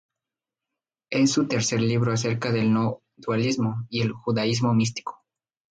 Es 1.11 1.31
su 1.31 1.47
tercer 1.47 1.79
libro, 1.79 2.11
acerca 2.11 2.51
del 2.51 2.73
"No 2.73 3.03
dualismo" 3.17 3.85
y 3.91 4.01
el 4.01 4.13
judaísmo 4.13 4.73
místico. 4.73 5.23